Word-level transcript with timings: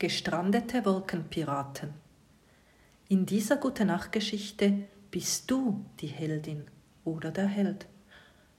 Gestrandete 0.00 0.84
Wolkenpiraten. 0.84 1.94
In 3.06 3.26
dieser 3.26 3.58
Gute-Nacht-Geschichte 3.58 4.72
bist 5.12 5.48
du 5.48 5.84
die 6.00 6.08
Heldin 6.08 6.64
oder 7.04 7.30
der 7.30 7.46
Held. 7.46 7.86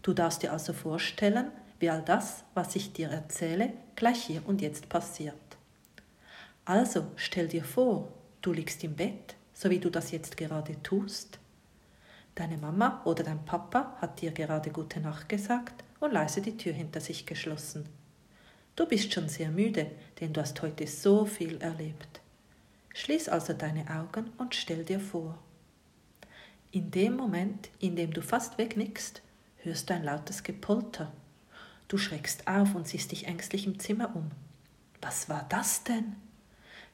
Du 0.02 0.14
darfst 0.14 0.44
dir 0.44 0.54
also 0.54 0.72
vorstellen, 0.72 1.52
wie 1.78 1.90
all 1.90 2.02
das, 2.04 2.46
was 2.54 2.78
ich 2.78 2.94
dir 2.94 3.10
erzähle, 3.10 3.74
gleich 3.98 4.24
hier 4.24 4.48
und 4.48 4.62
jetzt 4.62 4.88
passiert. 4.88 5.36
Also 6.64 7.12
stell 7.18 7.50
dir 7.50 7.66
vor, 7.66 8.14
du 8.42 8.54
liegst 8.54 8.82
im 8.86 8.96
Bett, 8.96 9.36
so 9.54 9.70
wie 9.70 9.80
du 9.80 9.90
das 9.90 10.12
jetzt 10.12 10.38
gerade 10.38 10.82
tust. 10.84 11.38
Deine 12.34 12.58
Mama 12.58 13.02
oder 13.04 13.26
dein 13.26 13.44
Papa 13.44 13.98
hat 14.00 14.22
dir 14.22 14.32
gerade 14.32 14.70
gute 14.70 15.02
Nacht 15.02 15.28
gesagt 15.28 15.84
und 16.00 16.14
leise 16.14 16.42
die 16.42 16.56
Tür 16.56 16.72
hinter 16.72 17.02
sich 17.02 17.26
geschlossen. 17.26 17.90
Du 18.76 18.86
bist 18.86 19.14
schon 19.14 19.30
sehr 19.30 19.50
müde, 19.50 19.90
denn 20.20 20.34
du 20.34 20.42
hast 20.42 20.62
heute 20.62 20.86
so 20.86 21.26
viel 21.26 21.62
erlebt. 21.62 22.20
Schließ 22.94 23.30
also 23.30 23.54
deine 23.54 23.90
Augen 23.90 24.32
und 24.38 24.54
stell 24.54 24.84
dir 24.84 25.00
vor. 25.00 25.38
In 26.72 26.92
dem 26.92 27.16
Moment, 27.16 27.70
in 27.80 27.96
dem 27.96 28.12
du 28.12 28.22
fast 28.22 28.58
wegnickst, 28.58 29.22
hörst 29.60 29.90
du 29.90 29.94
ein 29.94 30.04
lautes 30.04 30.44
Gepolter. 30.44 31.12
Du 31.88 31.98
schreckst 31.98 32.48
auf 32.48 32.76
und 32.76 32.86
siehst 32.86 33.14
dich 33.14 33.28
ängstlich 33.28 33.66
im 33.66 33.80
Zimmer 33.80 34.14
um. 34.14 34.32
Was 35.02 35.30
war 35.30 35.46
das 35.48 35.86
denn? 35.86 36.18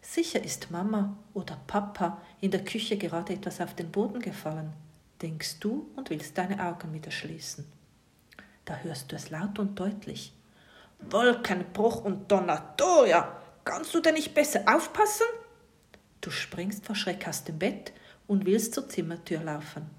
Sicher 0.01 0.43
ist 0.43 0.69
Mama 0.69 1.17
oder 1.33 1.59
Papa 1.65 2.21
in 2.41 2.51
der 2.51 2.63
Küche 2.63 2.97
gerade 2.97 3.33
etwas 3.33 3.59
auf 3.59 3.75
den 3.75 3.91
Boden 3.91 4.19
gefallen, 4.19 4.73
denkst 5.21 5.59
du 5.59 5.89
und 5.95 6.11
willst 6.11 6.37
deine 6.37 6.63
Augen 6.63 6.93
wieder 6.93 7.11
schließen. 7.11 7.65
Da 8.65 8.77
hörst 8.77 9.11
du 9.11 9.15
es 9.15 9.31
laut 9.31 9.57
und 9.57 9.79
deutlich. 9.79 10.33
Wolkenbruch 11.09 12.03
und 12.03 12.31
Donatoria. 12.31 13.37
Kannst 13.63 13.93
du 13.93 13.99
denn 13.99 14.15
nicht 14.15 14.33
besser 14.33 14.63
aufpassen? 14.65 15.25
Du 16.21 16.29
springst 16.29 16.85
vor 16.85 16.95
Schreck 16.95 17.27
aus 17.27 17.43
dem 17.43 17.59
Bett 17.59 17.93
und 18.27 18.45
willst 18.45 18.73
zur 18.73 18.87
Zimmertür 18.87 19.41
laufen. 19.41 19.89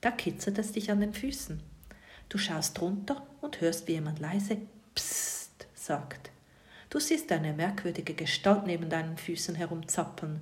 Da 0.00 0.10
kitzelt 0.10 0.58
es 0.58 0.72
dich 0.72 0.90
an 0.90 1.00
den 1.00 1.14
Füßen. 1.14 1.62
Du 2.28 2.38
schaust 2.38 2.80
runter 2.80 3.26
und 3.40 3.60
hörst, 3.60 3.86
wie 3.86 3.92
jemand 3.92 4.18
leise 4.18 4.56
Psst 4.94 5.66
sagt. 5.74 6.30
Du 6.90 6.98
siehst 6.98 7.30
eine 7.32 7.52
merkwürdige 7.52 8.14
Gestalt 8.14 8.66
neben 8.66 8.90
deinen 8.90 9.16
Füßen 9.16 9.54
herumzappeln. 9.54 10.40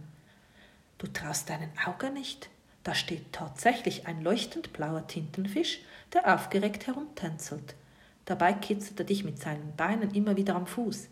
Du 0.98 1.06
traust 1.06 1.48
deinen 1.48 1.70
Augen 1.86 2.14
nicht. 2.14 2.50
Da 2.82 2.94
steht 2.94 3.32
tatsächlich 3.32 4.06
ein 4.06 4.22
leuchtend 4.22 4.72
blauer 4.72 5.06
Tintenfisch, 5.06 5.80
der 6.12 6.34
aufgeregt 6.34 6.86
herumtänzelt. 6.86 7.74
Dabei 8.24 8.52
kitzelt 8.52 9.00
er 9.00 9.06
dich 9.06 9.24
mit 9.24 9.40
seinen 9.40 9.74
Beinen 9.76 10.14
immer 10.14 10.36
wieder 10.36 10.54
am 10.54 10.66
Fuß. 10.66 11.08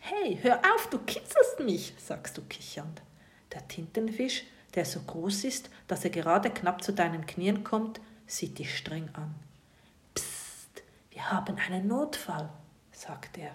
Hey, 0.00 0.38
hör 0.42 0.58
auf, 0.74 0.88
du 0.90 0.98
kitzelst 0.98 1.60
mich, 1.60 1.94
sagst 1.98 2.36
du 2.36 2.42
kichernd. 2.42 3.02
Der 3.52 3.66
Tintenfisch, 3.68 4.44
der 4.74 4.84
so 4.84 5.00
groß 5.00 5.44
ist, 5.44 5.70
dass 5.86 6.04
er 6.04 6.10
gerade 6.10 6.50
knapp 6.50 6.82
zu 6.82 6.92
deinen 6.92 7.26
Knien 7.26 7.62
kommt, 7.62 8.00
sieht 8.26 8.58
dich 8.58 8.76
streng 8.76 9.08
an. 9.12 9.34
Psst, 10.14 10.82
wir 11.10 11.30
haben 11.30 11.56
einen 11.56 11.86
Notfall, 11.86 12.48
sagt 12.90 13.38
er. 13.38 13.54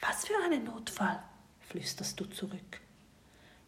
Was 0.00 0.26
für 0.26 0.34
einen 0.44 0.64
Notfall? 0.64 1.22
flüsterst 1.60 2.18
du 2.18 2.24
zurück. 2.26 2.80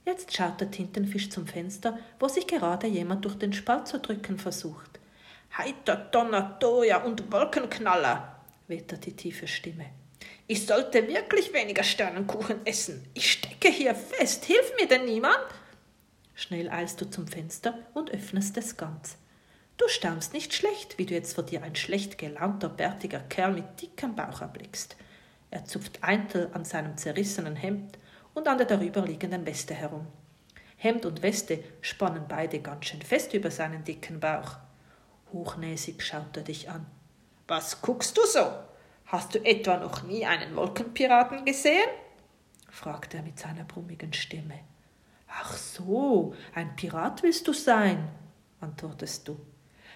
Jetzt 0.05 0.35
schaut 0.35 0.61
der 0.61 0.71
Tintenfisch 0.71 1.29
zum 1.29 1.47
Fenster, 1.47 1.99
wo 2.19 2.29
sich 2.29 2.47
gerade 2.47 2.87
jemand 2.87 3.25
durch 3.25 3.35
den 3.37 3.53
Spalt 3.53 3.87
zu 3.87 3.99
drücken 3.99 4.39
versucht. 4.39 4.98
Heiter 5.57 5.97
Donnertoja 5.97 6.99
und 7.03 7.33
Wolkenknaller, 7.33 8.41
wettert 8.69 9.07
die 9.07 9.17
tiefe 9.17 9.49
Stimme. 9.49 9.87
Ich 10.47 10.67
sollte 10.67 11.07
wirklich 11.07 11.53
weniger 11.53 11.83
Sternenkuchen 11.83 12.65
essen. 12.65 13.09
Ich 13.15 13.33
stecke 13.33 13.69
hier 13.69 13.95
fest. 13.95 14.45
Hilf 14.45 14.73
mir 14.81 14.89
denn 14.89 15.05
niemand? 15.05 15.37
Schnell 16.35 16.71
eilst 16.71 17.01
du 17.01 17.11
zum 17.11 17.27
Fenster 17.27 17.79
und 17.95 18.11
öffnest 18.11 18.57
es 18.57 18.77
ganz. 18.77 19.17
Du 19.77 19.87
staunst 19.89 20.33
nicht 20.33 20.55
schlecht, 20.55 20.99
wie 20.99 21.07
du 21.07 21.15
jetzt 21.15 21.35
vor 21.35 21.45
dir 21.45 21.63
ein 21.63 21.77
schlecht 21.77 22.19
gelaunter, 22.19 22.69
bärtiger 22.69 23.21
Kerl 23.21 23.53
mit 23.53 23.83
dickem 23.83 24.17
Bauch 24.17 24.41
erblickst. 24.41 24.97
Er 25.51 25.65
zupft 25.65 25.99
eitel 26.03 26.51
an 26.53 26.65
seinem 26.65 26.97
zerrissenen 26.97 27.57
Hemd 27.57 27.99
und 28.35 28.49
an 28.49 28.59
der 28.59 28.67
darüberliegenden 28.67 29.47
Weste 29.47 29.75
herum. 29.75 30.07
Hemd 30.77 31.07
und 31.07 31.23
Weste 31.23 31.63
spannen 31.81 32.25
beide 32.29 32.61
ganz 32.61 32.87
schön 32.87 33.03
fest 33.03 33.35
über 33.35 33.51
seinen 33.51 33.85
dicken 33.85 34.21
Bauch. 34.21 34.57
Hochnäsig 35.33 36.03
schaut 36.03 36.37
er 36.37 36.43
dich 36.43 36.71
an. 36.71 36.87
Was 37.47 37.83
guckst 37.83 38.17
du 38.17 38.23
so? 38.27 38.51
Hast 39.07 39.35
du 39.35 39.45
etwa 39.45 39.79
noch 39.79 40.03
nie 40.03 40.27
einen 40.27 40.55
Wolkenpiraten 40.55 41.45
gesehen? 41.45 41.89
fragt 42.71 43.15
er 43.15 43.23
mit 43.23 43.39
seiner 43.39 43.65
brummigen 43.65 44.13
Stimme. 44.13 44.61
Ach 45.29 45.57
so, 45.57 46.35
ein 46.55 46.77
Pirat 46.77 47.23
willst 47.23 47.49
du 47.49 47.53
sein, 47.53 48.09
antwortest 48.61 49.29
du. 49.29 49.39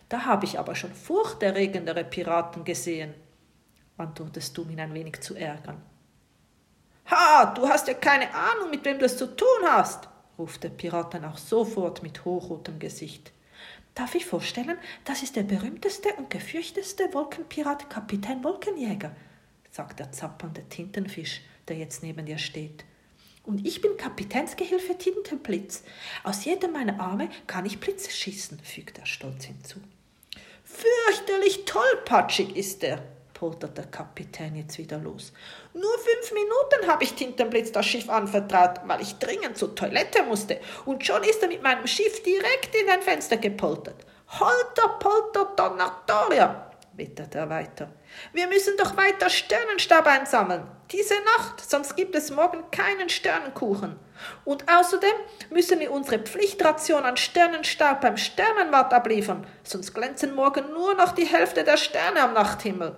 Da 0.09 0.25
habe 0.25 0.45
ich 0.45 0.59
aber 0.59 0.75
schon 0.75 0.93
furchterregendere 0.93 2.05
Piraten 2.05 2.65
gesehen, 2.65 3.15
antwortest 3.97 4.57
du, 4.57 4.65
ihn 4.69 4.81
ein 4.81 4.95
wenig 4.95 5.21
zu 5.21 5.35
ärgern. 5.35 5.81
Ha, 7.11 7.53
du 7.55 7.69
hast 7.69 7.89
ja 7.89 7.95
keine 7.95 8.33
Ahnung, 8.35 8.71
mit 8.71 8.85
wem 8.85 8.99
du 8.99 9.05
es 9.05 9.17
zu 9.17 9.27
tun 9.37 9.47
hast, 9.67 10.09
ruft 10.39 10.65
der 10.65 10.71
Pirat 10.71 11.15
dann 11.15 11.25
auch 11.25 11.39
sofort 11.39 12.03
mit 12.03 12.25
hochrotem 12.25 12.79
Gesicht. 12.79 13.33
Darf 13.95 14.15
ich 14.15 14.25
vorstellen, 14.25 14.79
das 15.05 15.23
ist 15.23 15.37
der 15.37 15.43
berühmteste 15.43 16.09
und 16.15 16.31
gefürchteste 16.31 17.13
Wolkenpirat 17.13 17.91
Kapitän 17.91 18.43
Wolkenjäger, 18.43 19.15
sagt 19.71 20.01
der 20.01 20.13
zappernde 20.13 20.67
Tintenfisch, 20.69 21.43
der 21.69 21.77
jetzt 21.77 22.03
neben 22.03 22.25
dir 22.25 22.39
steht. 22.39 22.85
Und 23.45 23.67
ich 23.67 23.81
bin 23.81 23.97
Kapitänsgehilfe 23.97 24.97
Tintenblitz. 24.97 25.83
Aus 26.23 26.45
jedem 26.45 26.73
meiner 26.73 27.01
Arme 27.01 27.29
kann 27.47 27.67
ich 27.67 27.81
Blitze 27.81 28.11
schießen, 28.11 28.61
fügt 28.61 28.99
er 28.99 29.07
stolz 29.07 29.45
hinzu. 29.45 29.81
Fürchterlich 30.65 31.65
tollpatschig 31.65 32.57
ist 32.57 32.85
er, 32.85 33.03
poltert 33.43 33.77
der 33.77 33.87
Kapitän 33.87 34.55
jetzt 34.55 34.79
wieder 34.79 34.99
los. 34.99 35.33
Nur 35.75 35.99
fünf 35.99 36.31
Minuten 36.31 36.87
habe 36.87 37.03
ich 37.03 37.15
Tintenblitz 37.15 37.73
das 37.73 37.85
Schiff 37.85 38.09
anvertraut, 38.09 38.79
weil 38.87 39.03
ich 39.03 39.19
dringend 39.19 39.59
zur 39.59 39.75
Toilette 39.75 40.23
musste. 40.23 40.61
Und 40.85 41.05
schon 41.05 41.25
ist 41.25 41.43
er 41.43 41.49
mit 41.49 41.61
meinem 41.61 41.89
Schiff 41.89 42.23
direkt 42.23 42.73
in 42.73 42.89
ein 42.89 43.03
Fenster 43.03 43.39
gepoltert. 43.39 43.97
Holter, 44.39 44.91
polter, 45.01 45.53
Donatoria, 45.57 46.71
wittert 46.93 47.35
er 47.35 47.51
weiter. 47.51 47.89
Wir 48.33 48.47
müssen 48.47 48.77
doch 48.77 48.97
weiter 48.97 49.29
Sternenstaub 49.29 50.07
einsammeln. 50.07 50.63
Diese 50.93 51.17
Nacht, 51.37 51.69
sonst 51.69 51.97
gibt 51.97 52.15
es 52.15 52.31
morgen 52.31 52.71
keinen 52.71 53.09
Sternenkuchen. 53.09 53.99
Und 54.45 54.71
außerdem 54.71 55.17
müssen 55.51 55.81
wir 55.81 55.91
unsere 55.91 56.21
Pflichtration 56.21 57.03
an 57.03 57.17
Sternenstaub 57.17 58.03
beim 58.03 58.17
Sternenwart 58.19 58.95
abliefern, 58.95 59.45
sonst 59.65 59.95
glänzen 59.95 60.33
morgen 60.37 60.73
nur 60.73 60.95
noch 60.95 61.11
die 61.11 61.27
Hälfte 61.27 61.65
der 61.65 61.77
Sterne 61.77 62.23
am 62.23 62.35
Nachthimmel. 62.35 62.95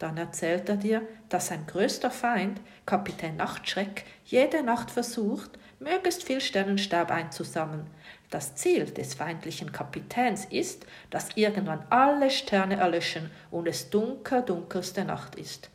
Dann 0.00 0.16
erzählt 0.16 0.66
er 0.70 0.76
dir, 0.76 1.02
dass 1.28 1.48
sein 1.48 1.66
größter 1.66 2.10
Feind, 2.10 2.58
Kapitän 2.86 3.36
Nachtschreck, 3.36 4.06
jede 4.24 4.62
Nacht 4.62 4.90
versucht, 4.90 5.58
möglichst 5.78 6.22
viel 6.22 6.40
Sternenstaub 6.40 7.10
einzusammeln. 7.10 7.86
Das 8.30 8.54
Ziel 8.54 8.86
des 8.86 9.12
feindlichen 9.12 9.72
Kapitäns 9.72 10.46
ist, 10.46 10.86
dass 11.10 11.36
irgendwann 11.36 11.84
alle 11.90 12.30
Sterne 12.30 12.76
erlöschen 12.76 13.30
und 13.50 13.68
es 13.68 13.90
dunkel 13.90 14.42
dunkelste 14.42 15.04
Nacht 15.04 15.34
ist. 15.34 15.68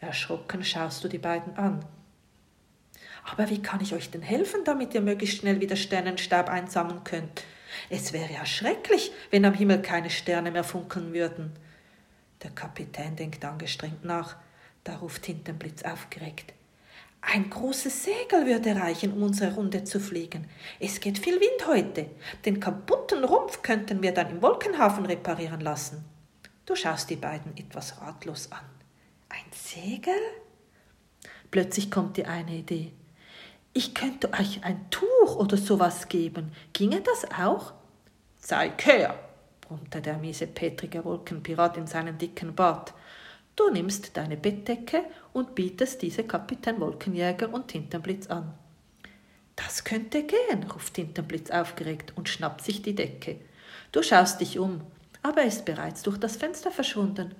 Erschrocken 0.00 0.64
schaust 0.64 1.04
du 1.04 1.08
die 1.08 1.18
beiden 1.18 1.56
an. 1.58 1.84
Aber 3.30 3.50
wie 3.50 3.60
kann 3.60 3.82
ich 3.82 3.92
euch 3.92 4.10
denn 4.10 4.22
helfen, 4.22 4.62
damit 4.64 4.94
ihr 4.94 5.02
möglichst 5.02 5.38
schnell 5.38 5.60
wieder 5.60 5.76
Sternenstaub 5.76 6.48
einsammeln 6.48 7.04
könnt? 7.04 7.44
Es 7.90 8.14
wäre 8.14 8.32
ja 8.32 8.46
schrecklich, 8.46 9.12
wenn 9.30 9.44
am 9.44 9.52
Himmel 9.52 9.82
keine 9.82 10.08
Sterne 10.08 10.50
mehr 10.50 10.64
funkeln 10.64 11.12
würden. 11.12 11.52
Der 12.42 12.50
Kapitän 12.50 13.16
denkt 13.16 13.44
angestrengt 13.44 14.04
nach. 14.04 14.36
Da 14.84 14.96
ruft 14.96 15.22
Tintenblitz 15.22 15.82
aufgeregt. 15.82 16.52
Ein 17.20 17.50
großes 17.50 18.04
Segel 18.04 18.46
würde 18.46 18.76
reichen, 18.76 19.12
um 19.12 19.24
unsere 19.24 19.54
Runde 19.54 19.82
zu 19.82 19.98
fliegen. 19.98 20.48
Es 20.78 21.00
geht 21.00 21.18
viel 21.18 21.40
Wind 21.40 21.66
heute. 21.66 22.08
Den 22.44 22.60
kaputten 22.60 23.24
Rumpf 23.24 23.62
könnten 23.62 24.00
wir 24.00 24.12
dann 24.12 24.30
im 24.30 24.42
Wolkenhafen 24.42 25.06
reparieren 25.06 25.60
lassen. 25.60 26.04
Du 26.66 26.76
schaust 26.76 27.10
die 27.10 27.16
beiden 27.16 27.56
etwas 27.56 28.00
ratlos 28.00 28.52
an. 28.52 28.64
Ein 29.28 29.50
Segel? 29.52 30.14
Plötzlich 31.50 31.90
kommt 31.90 32.16
dir 32.16 32.28
eine 32.28 32.56
Idee. 32.56 32.92
Ich 33.72 33.94
könnte 33.94 34.32
euch 34.32 34.62
ein 34.64 34.88
Tuch 34.90 35.36
oder 35.36 35.56
sowas 35.56 36.08
geben. 36.08 36.52
Ginge 36.72 37.00
das 37.00 37.30
auch? 37.32 37.74
Zeig 38.38 38.86
her, 38.86 39.18
brummte 39.66 40.00
der 40.00 40.18
miese 40.18 40.46
petrige 40.46 41.04
Wolkenpirat 41.04 41.76
in 41.76 41.86
seinem 41.86 42.18
dicken 42.18 42.54
Bart. 42.54 42.94
Du 43.56 43.70
nimmst 43.70 44.16
deine 44.16 44.36
Bettdecke 44.36 45.04
und 45.32 45.54
bietest 45.54 46.02
diese 46.02 46.24
Kapitän 46.24 46.80
Wolkenjäger 46.80 47.52
und 47.52 47.68
Tintenblitz 47.68 48.26
an. 48.28 48.54
Das 49.56 49.84
könnte 49.84 50.24
gehen, 50.24 50.64
ruft 50.72 50.94
Tintenblitz 50.94 51.50
aufgeregt 51.50 52.12
und 52.16 52.28
schnappt 52.28 52.62
sich 52.62 52.82
die 52.82 52.94
Decke. 52.94 53.40
Du 53.92 54.02
schaust 54.02 54.40
dich 54.40 54.58
um, 54.58 54.82
aber 55.22 55.40
er 55.40 55.48
ist 55.48 55.64
bereits 55.64 56.02
durch 56.02 56.18
das 56.18 56.36
Fenster 56.36 56.70
verschwunden. 56.70 57.34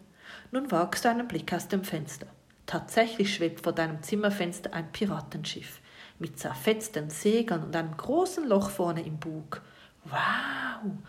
Nun 0.50 0.70
wagst 0.70 1.04
du 1.04 1.10
einen 1.10 1.28
Blick 1.28 1.52
aus 1.52 1.68
dem 1.68 1.84
Fenster. 1.84 2.26
Tatsächlich 2.64 3.34
schwebt 3.34 3.60
vor 3.60 3.72
deinem 3.72 4.02
Zimmerfenster 4.02 4.72
ein 4.72 4.90
Piratenschiff. 4.90 5.80
mit 6.18 6.38
zerfetzten 6.38 7.10
Segeln 7.10 7.62
und 7.62 7.76
einem 7.76 7.96
großen 7.96 8.48
Loch 8.48 8.70
vorne 8.70 9.02
im 9.02 9.18
Bug. 9.18 9.60
Wow, 10.04 10.65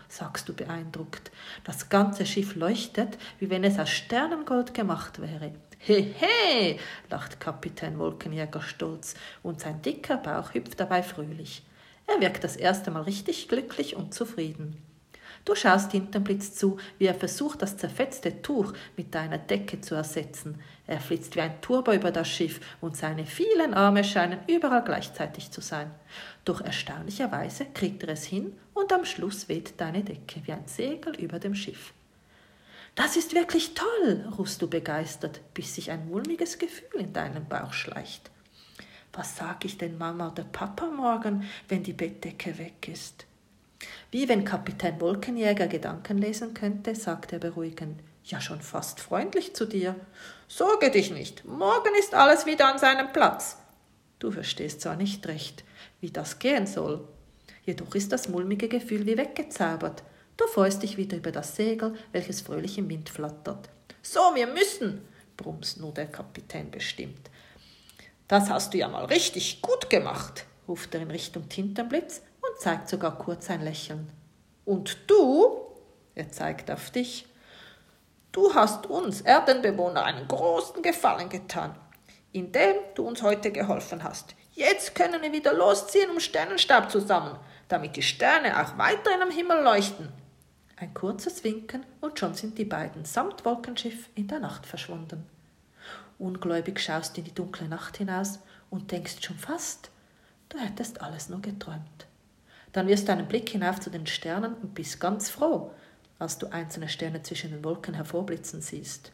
sagst 0.08 0.48
du 0.48 0.54
beeindruckt. 0.54 1.30
Das 1.64 1.88
ganze 1.88 2.26
Schiff 2.26 2.54
leuchtet, 2.54 3.18
wie 3.38 3.50
wenn 3.50 3.64
es 3.64 3.78
aus 3.78 3.90
Sternengold 3.90 4.74
gemacht 4.74 5.20
wäre. 5.20 5.52
Hehe, 5.78 6.78
lacht 7.08 7.40
Kapitän 7.40 7.98
Wolkenjäger 7.98 8.62
stolz, 8.62 9.14
und 9.42 9.60
sein 9.60 9.80
dicker 9.82 10.16
Bauch 10.16 10.54
hüpft 10.54 10.80
dabei 10.80 11.02
fröhlich. 11.02 11.64
Er 12.06 12.20
wirkt 12.20 12.42
das 12.42 12.56
erste 12.56 12.90
Mal 12.90 13.02
richtig 13.02 13.48
glücklich 13.48 13.94
und 13.94 14.14
zufrieden. 14.14 14.82
Du 15.48 15.54
schaust 15.54 15.92
Tintenblitz 15.92 16.52
zu, 16.52 16.76
wie 16.98 17.06
er 17.06 17.14
versucht, 17.14 17.62
das 17.62 17.78
zerfetzte 17.78 18.42
Tuch 18.42 18.74
mit 18.98 19.14
deiner 19.14 19.38
Decke 19.38 19.80
zu 19.80 19.94
ersetzen. 19.94 20.60
Er 20.86 21.00
flitzt 21.00 21.36
wie 21.36 21.40
ein 21.40 21.62
Turbo 21.62 21.90
über 21.92 22.10
das 22.10 22.28
Schiff 22.28 22.60
und 22.82 22.98
seine 22.98 23.24
vielen 23.24 23.72
Arme 23.72 24.04
scheinen 24.04 24.40
überall 24.46 24.84
gleichzeitig 24.84 25.50
zu 25.50 25.62
sein. 25.62 25.90
Doch 26.44 26.60
erstaunlicherweise 26.60 27.64
kriegt 27.72 28.02
er 28.02 28.10
es 28.10 28.24
hin 28.24 28.58
und 28.74 28.92
am 28.92 29.06
Schluss 29.06 29.48
weht 29.48 29.80
deine 29.80 30.04
Decke 30.04 30.42
wie 30.44 30.52
ein 30.52 30.66
Segel 30.66 31.16
über 31.16 31.38
dem 31.38 31.54
Schiff. 31.54 31.94
Das 32.94 33.16
ist 33.16 33.34
wirklich 33.34 33.72
toll, 33.72 34.30
rufst 34.36 34.60
du 34.60 34.68
begeistert, 34.68 35.40
bis 35.54 35.74
sich 35.74 35.90
ein 35.90 36.10
mulmiges 36.10 36.58
Gefühl 36.58 37.00
in 37.00 37.14
deinen 37.14 37.48
Bauch 37.48 37.72
schleicht. 37.72 38.30
Was 39.14 39.38
sag 39.38 39.64
ich 39.64 39.78
denn 39.78 39.96
Mama 39.96 40.30
oder 40.30 40.44
Papa 40.44 40.88
morgen, 40.90 41.48
wenn 41.68 41.82
die 41.84 41.94
Bettdecke 41.94 42.58
weg 42.58 42.86
ist? 42.88 43.24
Wie 44.10 44.28
wenn 44.28 44.44
Kapitän 44.44 45.00
Wolkenjäger 45.00 45.66
Gedanken 45.66 46.18
lesen 46.18 46.54
könnte, 46.54 46.94
sagt 46.94 47.32
er 47.32 47.38
beruhigend. 47.38 48.00
Ja, 48.24 48.40
schon 48.40 48.60
fast 48.60 49.00
freundlich 49.00 49.54
zu 49.54 49.64
dir. 49.64 49.94
Sorge 50.48 50.90
dich 50.90 51.10
nicht, 51.10 51.44
morgen 51.44 51.94
ist 51.98 52.14
alles 52.14 52.46
wieder 52.46 52.72
an 52.72 52.78
seinem 52.78 53.12
Platz. 53.12 53.58
Du 54.18 54.30
verstehst 54.30 54.80
zwar 54.80 54.96
nicht 54.96 55.26
recht, 55.28 55.64
wie 56.00 56.10
das 56.10 56.38
gehen 56.38 56.66
soll, 56.66 57.06
jedoch 57.64 57.94
ist 57.94 58.12
das 58.12 58.28
mulmige 58.28 58.68
Gefühl 58.68 59.06
wie 59.06 59.16
weggezaubert. 59.16 60.02
Du 60.36 60.46
freust 60.46 60.82
dich 60.82 60.96
wieder 60.96 61.16
über 61.16 61.32
das 61.32 61.56
Segel, 61.56 61.94
welches 62.12 62.40
fröhlich 62.40 62.78
im 62.78 62.88
Wind 62.88 63.08
flattert. 63.08 63.68
So, 64.02 64.20
wir 64.34 64.46
müssen, 64.46 65.06
brummst 65.36 65.80
nur 65.80 65.92
der 65.92 66.06
Kapitän 66.06 66.70
bestimmt. 66.70 67.30
Das 68.26 68.50
hast 68.50 68.74
du 68.74 68.78
ja 68.78 68.88
mal 68.88 69.06
richtig 69.06 69.62
gut 69.62 69.88
gemacht, 69.90 70.44
ruft 70.66 70.94
er 70.94 71.02
in 71.02 71.10
Richtung 71.10 71.48
Tintenblitz 71.48 72.22
zeigt 72.58 72.88
sogar 72.88 73.16
kurz 73.18 73.50
ein 73.50 73.62
Lächeln. 73.62 74.10
Und 74.64 74.98
du, 75.10 75.56
er 76.14 76.30
zeigt 76.30 76.70
auf 76.70 76.90
dich, 76.90 77.26
du 78.32 78.54
hast 78.54 78.86
uns 78.86 79.22
Erdenbewohner 79.22 80.04
einen 80.04 80.28
großen 80.28 80.82
Gefallen 80.82 81.28
getan, 81.28 81.74
indem 82.32 82.76
du 82.94 83.06
uns 83.06 83.22
heute 83.22 83.50
geholfen 83.52 84.04
hast. 84.04 84.34
Jetzt 84.52 84.94
können 84.94 85.22
wir 85.22 85.32
wieder 85.32 85.54
losziehen 85.54 86.10
um 86.10 86.20
Sternenstab 86.20 86.90
zu 86.90 87.00
sammeln, 87.00 87.38
damit 87.68 87.96
die 87.96 88.02
Sterne 88.02 88.60
auch 88.60 88.76
weiterhin 88.76 89.22
am 89.22 89.30
Himmel 89.30 89.62
leuchten. 89.62 90.08
Ein 90.76 90.94
kurzes 90.94 91.44
Winken 91.44 91.86
und 92.00 92.18
schon 92.18 92.34
sind 92.34 92.58
die 92.58 92.64
beiden 92.64 93.04
samt 93.04 93.44
Wolkenschiff 93.44 94.08
in 94.14 94.28
der 94.28 94.40
Nacht 94.40 94.66
verschwunden. 94.66 95.26
Ungläubig 96.18 96.80
schaust 96.80 97.16
du 97.16 97.20
in 97.20 97.26
die 97.26 97.34
dunkle 97.34 97.68
Nacht 97.68 97.96
hinaus 97.96 98.40
und 98.70 98.90
denkst 98.90 99.16
schon 99.22 99.38
fast, 99.38 99.90
du 100.48 100.58
hättest 100.58 101.00
alles 101.00 101.28
nur 101.28 101.40
geträumt. 101.40 102.07
Dann 102.78 102.86
wirst 102.86 103.08
du 103.08 103.12
einen 103.12 103.26
Blick 103.26 103.48
hinauf 103.48 103.80
zu 103.80 103.90
den 103.90 104.06
Sternen 104.06 104.54
und 104.54 104.72
bist 104.72 105.00
ganz 105.00 105.30
froh, 105.30 105.72
als 106.20 106.38
du 106.38 106.46
einzelne 106.46 106.88
Sterne 106.88 107.24
zwischen 107.24 107.50
den 107.50 107.64
Wolken 107.64 107.92
hervorblitzen 107.92 108.60
siehst. 108.60 109.10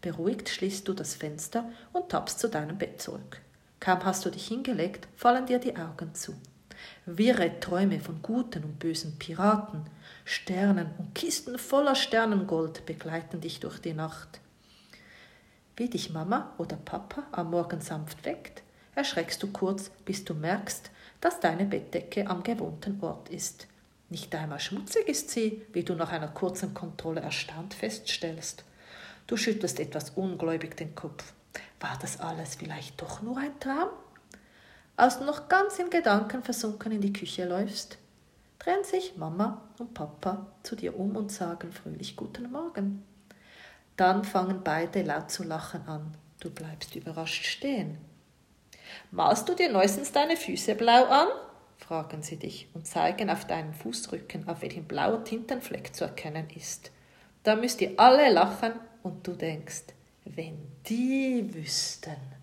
Beruhigt 0.00 0.48
schließt 0.48 0.88
du 0.88 0.92
das 0.92 1.14
Fenster 1.14 1.70
und 1.92 2.08
tappst 2.08 2.40
zu 2.40 2.48
deinem 2.48 2.78
Bett 2.78 3.00
zurück. 3.00 3.40
Kaum 3.78 4.04
hast 4.04 4.24
du 4.24 4.30
dich 4.30 4.48
hingelegt, 4.48 5.06
fallen 5.14 5.46
dir 5.46 5.60
die 5.60 5.76
Augen 5.76 6.16
zu. 6.16 6.34
Wirre 7.04 7.60
Träume 7.60 8.00
von 8.00 8.22
guten 8.22 8.64
und 8.64 8.80
bösen 8.80 9.16
Piraten, 9.20 9.82
Sternen 10.24 10.88
und 10.98 11.14
Kisten 11.14 11.60
voller 11.60 11.94
Sternengold 11.94 12.86
begleiten 12.86 13.40
dich 13.40 13.60
durch 13.60 13.78
die 13.78 13.94
Nacht. 13.94 14.40
Wie 15.76 15.88
dich 15.88 16.10
Mama 16.10 16.54
oder 16.58 16.74
Papa 16.74 17.22
am 17.30 17.52
Morgen 17.52 17.80
sanft 17.80 18.24
weckt, 18.24 18.64
erschreckst 18.96 19.40
du 19.44 19.52
kurz, 19.52 19.90
bis 20.04 20.24
du 20.24 20.34
merkst, 20.34 20.90
dass 21.20 21.40
deine 21.40 21.64
Bettdecke 21.64 22.26
am 22.26 22.42
gewohnten 22.42 23.02
Ort 23.02 23.28
ist. 23.28 23.66
Nicht 24.08 24.34
einmal 24.34 24.60
schmutzig 24.60 25.08
ist 25.08 25.30
sie, 25.30 25.62
wie 25.72 25.82
du 25.82 25.94
nach 25.94 26.12
einer 26.12 26.28
kurzen 26.28 26.74
Kontrolle 26.74 27.20
erstaunt 27.20 27.74
feststellst. 27.74 28.64
Du 29.26 29.36
schüttelst 29.36 29.80
etwas 29.80 30.10
ungläubig 30.10 30.76
den 30.76 30.94
Kopf. 30.94 31.32
War 31.80 31.98
das 32.00 32.20
alles 32.20 32.54
vielleicht 32.54 33.00
doch 33.02 33.22
nur 33.22 33.38
ein 33.38 33.58
Traum? 33.58 33.88
Als 34.96 35.18
du 35.18 35.24
noch 35.24 35.48
ganz 35.48 35.78
in 35.78 35.90
Gedanken 35.90 36.42
versunken 36.42 36.92
in 36.92 37.00
die 37.00 37.12
Küche 37.12 37.44
läufst, 37.44 37.98
drehen 38.58 38.84
sich 38.84 39.16
Mama 39.16 39.62
und 39.78 39.92
Papa 39.92 40.46
zu 40.62 40.76
dir 40.76 40.98
um 40.98 41.16
und 41.16 41.32
sagen 41.32 41.72
fröhlich 41.72 42.16
Guten 42.16 42.50
Morgen. 42.50 43.04
Dann 43.96 44.24
fangen 44.24 44.62
beide 44.62 45.02
laut 45.02 45.30
zu 45.30 45.42
lachen 45.42 45.86
an. 45.88 46.14
Du 46.40 46.50
bleibst 46.50 46.94
überrascht 46.94 47.44
stehen. 47.44 47.98
Malst 49.10 49.48
du 49.48 49.54
dir 49.54 49.70
neuestens 49.70 50.12
deine 50.12 50.36
Füße 50.36 50.74
blau 50.74 51.04
an? 51.04 51.28
fragen 51.78 52.22
sie 52.22 52.36
dich 52.36 52.68
und 52.74 52.86
zeigen 52.86 53.30
auf 53.30 53.46
deinen 53.46 53.74
Fußrücken, 53.74 54.48
auf 54.48 54.62
welchem 54.62 54.84
blauer 54.84 55.22
Tintenfleck 55.24 55.94
zu 55.94 56.04
erkennen 56.04 56.48
ist. 56.54 56.90
Da 57.42 57.54
müsst 57.54 57.80
ihr 57.80 57.92
alle 57.98 58.32
lachen 58.32 58.72
und 59.02 59.26
du 59.26 59.32
denkst, 59.32 59.84
wenn 60.24 60.58
die 60.88 61.48
wüssten. 61.54 62.35